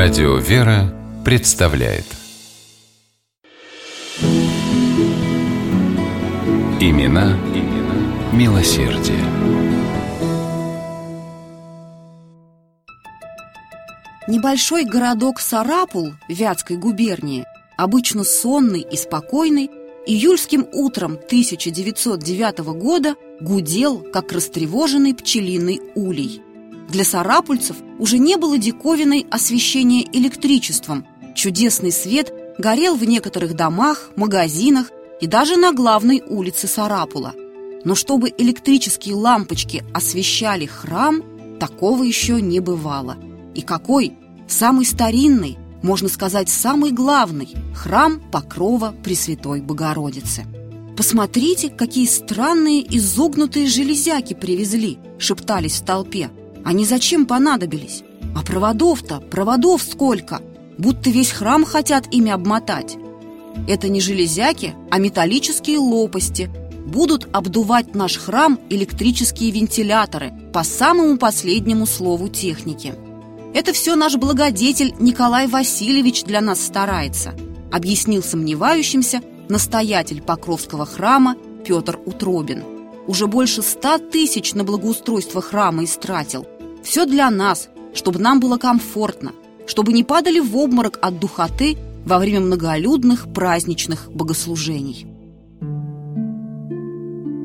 Радио 0.00 0.36
«Вера» 0.36 0.94
представляет 1.24 2.04
Имена, 6.78 7.36
имена 7.52 8.30
милосердие. 8.32 9.18
Небольшой 14.28 14.84
городок 14.84 15.40
Сарапул 15.40 16.12
Вятской 16.28 16.76
губернии, 16.76 17.44
обычно 17.76 18.22
сонный 18.22 18.82
и 18.82 18.96
спокойный, 18.96 19.68
июльским 20.06 20.64
утром 20.72 21.14
1909 21.14 22.58
года 22.80 23.16
гудел, 23.40 23.98
как 24.12 24.30
растревоженный 24.30 25.16
пчелиный 25.16 25.80
улей. 25.96 26.40
Для 26.88 27.04
сарапульцев 27.04 27.76
уже 27.98 28.18
не 28.18 28.36
было 28.36 28.56
диковиной 28.56 29.26
освещения 29.30 30.04
электричеством. 30.10 31.06
Чудесный 31.34 31.92
свет 31.92 32.32
горел 32.56 32.96
в 32.96 33.04
некоторых 33.04 33.54
домах, 33.54 34.10
магазинах 34.16 34.90
и 35.20 35.26
даже 35.26 35.56
на 35.56 35.72
главной 35.72 36.22
улице 36.26 36.66
Сарапула. 36.66 37.34
Но 37.84 37.94
чтобы 37.94 38.32
электрические 38.36 39.14
лампочки 39.14 39.84
освещали 39.92 40.64
храм, 40.64 41.22
такого 41.60 42.04
еще 42.04 42.40
не 42.40 42.60
бывало. 42.60 43.18
И 43.54 43.60
какой? 43.60 44.14
Самый 44.48 44.86
старинный, 44.86 45.58
можно 45.82 46.08
сказать, 46.08 46.48
самый 46.48 46.90
главный 46.90 47.54
храм 47.74 48.20
Покрова 48.32 48.94
Пресвятой 49.04 49.60
Богородицы. 49.60 50.46
«Посмотрите, 50.96 51.68
какие 51.68 52.06
странные 52.06 52.84
изогнутые 52.96 53.66
железяки 53.66 54.34
привезли!»– 54.34 54.98
шептались 55.18 55.80
в 55.80 55.84
толпе. 55.84 56.30
«Они 56.64 56.84
зачем 56.84 57.26
понадобились? 57.26 58.02
А 58.34 58.42
проводов-то, 58.42 59.20
проводов 59.20 59.82
сколько! 59.82 60.40
Будто 60.76 61.10
весь 61.10 61.30
храм 61.30 61.64
хотят 61.64 62.06
ими 62.12 62.30
обмотать!» 62.30 62.96
Это 63.66 63.88
не 63.88 64.00
железяки, 64.00 64.74
а 64.90 64.98
металлические 64.98 65.78
лопасти. 65.78 66.50
Будут 66.86 67.28
обдувать 67.32 67.94
наш 67.94 68.16
храм 68.16 68.58
электрические 68.70 69.50
вентиляторы 69.50 70.32
по 70.52 70.62
самому 70.62 71.18
последнему 71.18 71.86
слову 71.86 72.28
техники. 72.28 72.94
Это 73.54 73.72
все 73.72 73.94
наш 73.94 74.16
благодетель 74.16 74.94
Николай 74.98 75.46
Васильевич 75.48 76.24
для 76.24 76.40
нас 76.40 76.64
старается, 76.64 77.34
объяснил 77.72 78.22
сомневающимся 78.22 79.20
настоятель 79.48 80.22
Покровского 80.22 80.86
храма 80.86 81.36
Петр 81.66 81.98
Утробин. 82.06 82.62
Уже 83.06 83.26
больше 83.26 83.62
ста 83.62 83.98
тысяч 83.98 84.54
на 84.54 84.64
благоустройство 84.64 85.40
храма 85.40 85.84
истратил. 85.84 86.46
Все 86.82 87.06
для 87.06 87.30
нас, 87.30 87.68
чтобы 87.94 88.18
нам 88.18 88.40
было 88.40 88.56
комфортно, 88.56 89.32
чтобы 89.66 89.92
не 89.92 90.04
падали 90.04 90.40
в 90.40 90.56
обморок 90.56 90.98
от 91.02 91.18
духоты 91.18 91.76
во 92.04 92.18
время 92.18 92.40
многолюдных 92.40 93.32
праздничных 93.32 94.10
богослужений. 94.10 95.06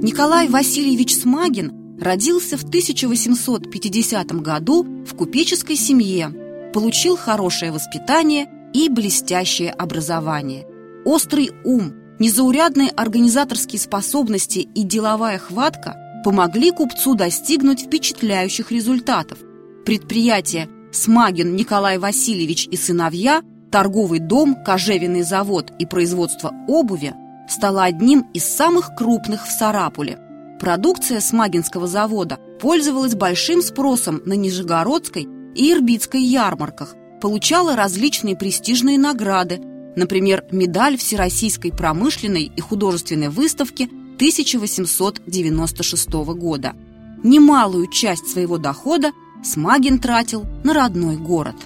Николай 0.01 0.49
Васильевич 0.49 1.15
Смагин 1.15 1.97
родился 1.99 2.57
в 2.57 2.63
1850 2.63 4.31
году 4.41 4.85
в 5.05 5.15
купеческой 5.15 5.75
семье, 5.75 6.71
получил 6.73 7.15
хорошее 7.15 7.71
воспитание 7.71 8.47
и 8.73 8.89
блестящее 8.89 9.71
образование. 9.71 10.67
Острый 11.05 11.51
ум, 11.63 11.93
незаурядные 12.19 12.89
организаторские 12.89 13.79
способности 13.79 14.59
и 14.59 14.83
деловая 14.83 15.37
хватка 15.37 16.02
помогли 16.23 16.71
купцу 16.71 17.15
достигнуть 17.15 17.81
впечатляющих 17.81 18.71
результатов. 18.71 19.39
Предприятие 19.85 20.69
«Смагин 20.91 21.55
Николай 21.55 21.97
Васильевич 21.97 22.67
и 22.71 22.77
сыновья» 22.77 23.41
торговый 23.71 24.19
дом, 24.19 24.55
кожевенный 24.63 25.23
завод 25.23 25.71
и 25.79 25.85
производство 25.85 26.53
обуви 26.67 27.13
стало 27.49 27.83
одним 27.83 28.27
из 28.33 28.45
самых 28.45 28.95
крупных 28.95 29.47
в 29.47 29.51
Сарапуле. 29.51 30.19
Продукция 30.59 31.19
Смагинского 31.19 31.87
завода 31.87 32.37
пользовалась 32.61 33.15
большим 33.15 33.61
спросом 33.61 34.21
на 34.25 34.33
Нижегородской 34.33 35.27
и 35.55 35.73
Ирбитской 35.73 36.21
ярмарках, 36.21 36.95
получала 37.19 37.75
различные 37.75 38.35
престижные 38.35 38.97
награды, 38.97 39.59
например, 39.95 40.45
медаль 40.51 40.97
Всероссийской 40.97 41.71
промышленной 41.71 42.51
и 42.55 42.61
художественной 42.61 43.29
выставки 43.29 43.89
1896 44.15 46.09
года. 46.35 46.75
Немалую 47.23 47.87
часть 47.87 48.27
своего 48.27 48.57
дохода 48.57 49.11
Смагин 49.43 49.99
тратил 49.99 50.45
на 50.63 50.73
родной 50.73 51.17
город– 51.17 51.55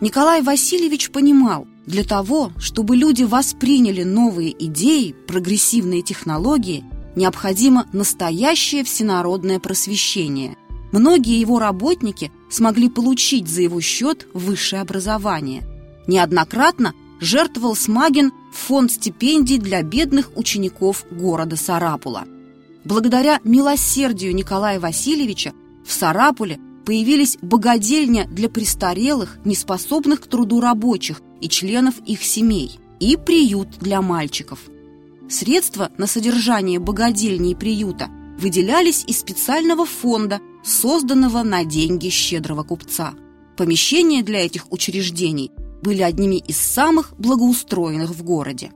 Николай 0.00 0.40
Васильевич 0.40 1.10
понимал, 1.10 1.66
для 1.84 2.04
того, 2.04 2.52
чтобы 2.58 2.96
люди 2.96 3.22
восприняли 3.22 4.02
новые 4.02 4.54
идеи, 4.66 5.14
прогрессивные 5.26 6.00
технологии, 6.00 6.84
необходимо 7.16 7.86
настоящее 7.92 8.82
всенародное 8.82 9.60
просвещение. 9.60 10.56
Многие 10.92 11.38
его 11.38 11.58
работники 11.58 12.32
смогли 12.48 12.88
получить 12.88 13.46
за 13.46 13.60
его 13.60 13.80
счет 13.82 14.26
высшее 14.32 14.80
образование. 14.80 15.64
Неоднократно 16.06 16.94
жертвовал 17.20 17.76
Смагин 17.76 18.32
в 18.50 18.56
фонд 18.56 18.92
стипендий 18.92 19.58
для 19.58 19.82
бедных 19.82 20.36
учеников 20.36 21.04
города 21.10 21.56
Сарапула. 21.56 22.24
Благодаря 22.84 23.40
милосердию 23.44 24.34
Николая 24.34 24.80
Васильевича 24.80 25.52
в 25.84 25.92
Сарапуле 25.92 26.58
появились 26.84 27.38
богадельня 27.40 28.26
для 28.26 28.48
престарелых, 28.48 29.38
неспособных 29.44 30.22
к 30.22 30.26
труду 30.26 30.60
рабочих 30.60 31.20
и 31.40 31.48
членов 31.48 31.94
их 32.06 32.22
семей, 32.22 32.78
и 32.98 33.16
приют 33.16 33.78
для 33.78 34.02
мальчиков. 34.02 34.60
Средства 35.28 35.90
на 35.96 36.06
содержание 36.06 36.78
богадельни 36.78 37.52
и 37.52 37.54
приюта 37.54 38.08
выделялись 38.38 39.04
из 39.06 39.20
специального 39.20 39.86
фонда, 39.86 40.40
созданного 40.64 41.42
на 41.42 41.64
деньги 41.64 42.08
щедрого 42.08 42.62
купца. 42.62 43.14
Помещения 43.56 44.22
для 44.22 44.44
этих 44.44 44.72
учреждений 44.72 45.50
были 45.82 46.02
одними 46.02 46.36
из 46.36 46.58
самых 46.58 47.14
благоустроенных 47.18 48.10
в 48.10 48.22
городе. 48.22 48.72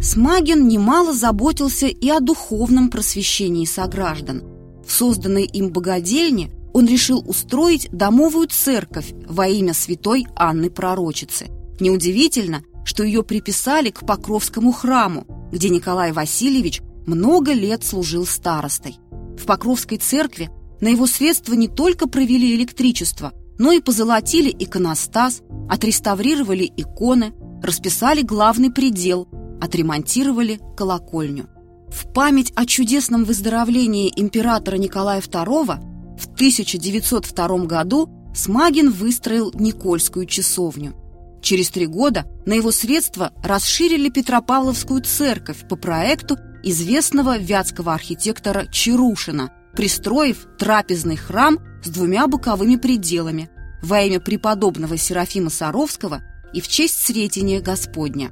Смагин 0.00 0.68
немало 0.68 1.12
заботился 1.12 1.86
и 1.86 2.08
о 2.08 2.20
духовном 2.20 2.90
просвещении 2.90 3.64
сограждан– 3.64 4.42
в 4.86 4.92
созданной 4.92 5.44
им 5.44 5.70
богадельне 5.70 6.52
он 6.72 6.86
решил 6.86 7.22
устроить 7.26 7.88
домовую 7.90 8.46
церковь 8.48 9.12
во 9.26 9.48
имя 9.48 9.74
святой 9.74 10.26
Анны 10.36 10.70
Пророчицы. 10.70 11.48
Неудивительно, 11.80 12.62
что 12.84 13.02
ее 13.02 13.24
приписали 13.24 13.90
к 13.90 14.06
Покровскому 14.06 14.72
храму, 14.72 15.26
где 15.50 15.70
Николай 15.70 16.12
Васильевич 16.12 16.82
много 17.06 17.52
лет 17.52 17.84
служил 17.84 18.26
старостой. 18.26 18.96
В 19.36 19.44
Покровской 19.44 19.98
церкви 19.98 20.50
на 20.80 20.88
его 20.88 21.06
средства 21.06 21.54
не 21.54 21.68
только 21.68 22.08
провели 22.08 22.54
электричество, 22.54 23.32
но 23.58 23.72
и 23.72 23.80
позолотили 23.80 24.54
иконостас, 24.58 25.42
отреставрировали 25.68 26.70
иконы, 26.76 27.32
расписали 27.62 28.22
главный 28.22 28.70
предел, 28.70 29.28
отремонтировали 29.60 30.60
колокольню. 30.76 31.48
В 31.88 32.12
память 32.12 32.52
о 32.56 32.66
чудесном 32.66 33.24
выздоровлении 33.24 34.12
императора 34.14 34.76
Николая 34.76 35.20
II 35.20 36.18
в 36.18 36.26
1902 36.34 37.58
году 37.66 38.10
Смагин 38.34 38.90
выстроил 38.90 39.52
Никольскую 39.54 40.26
часовню. 40.26 40.94
Через 41.42 41.70
три 41.70 41.86
года 41.86 42.26
на 42.44 42.54
его 42.54 42.70
средства 42.70 43.32
расширили 43.42 44.10
Петропавловскую 44.10 45.02
церковь 45.02 45.66
по 45.68 45.76
проекту 45.76 46.36
известного 46.62 47.38
вятского 47.38 47.94
архитектора 47.94 48.66
Чарушина, 48.66 49.52
пристроив 49.76 50.46
трапезный 50.58 51.16
храм 51.16 51.58
с 51.84 51.88
двумя 51.90 52.26
боковыми 52.26 52.76
пределами 52.76 53.50
во 53.82 54.00
имя 54.00 54.18
преподобного 54.18 54.96
Серафима 54.96 55.50
Саровского 55.50 56.22
и 56.52 56.60
в 56.60 56.66
честь 56.66 56.98
Сретения 57.04 57.60
Господня. 57.60 58.30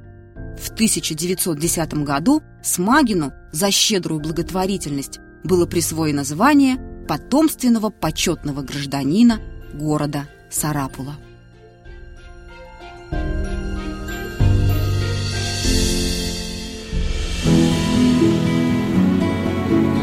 В 0.59 0.71
1910 0.71 1.93
году 2.03 2.41
Смагину 2.63 3.31
за 3.51 3.69
щедрую 3.71 4.19
благотворительность 4.19 5.19
было 5.43 5.67
присвоено 5.67 6.23
звание 6.23 6.77
потомственного 7.07 7.91
почетного 7.91 8.61
гражданина 8.61 9.39
города 9.73 10.27
Сарапула. 10.49 11.15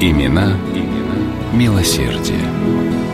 Имена, 0.00 0.58
имена 0.74 1.01
милосердие. 1.52 3.11